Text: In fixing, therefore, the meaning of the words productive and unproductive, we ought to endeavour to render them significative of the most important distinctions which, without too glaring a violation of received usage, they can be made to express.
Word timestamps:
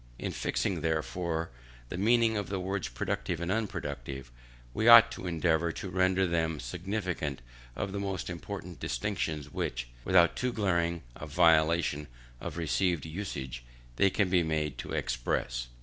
In 0.17 0.31
fixing, 0.31 0.81
therefore, 0.81 1.51
the 1.89 1.95
meaning 1.99 2.35
of 2.35 2.49
the 2.49 2.59
words 2.59 2.87
productive 2.87 3.39
and 3.39 3.51
unproductive, 3.51 4.31
we 4.73 4.87
ought 4.87 5.11
to 5.11 5.27
endeavour 5.27 5.71
to 5.73 5.91
render 5.91 6.25
them 6.25 6.59
significative 6.59 7.37
of 7.75 7.91
the 7.91 7.99
most 7.99 8.27
important 8.27 8.79
distinctions 8.79 9.51
which, 9.53 9.89
without 10.03 10.35
too 10.35 10.51
glaring 10.53 11.03
a 11.15 11.27
violation 11.27 12.07
of 12.39 12.57
received 12.57 13.05
usage, 13.05 13.63
they 13.97 14.09
can 14.09 14.27
be 14.27 14.41
made 14.41 14.79
to 14.79 14.91
express. 14.91 15.67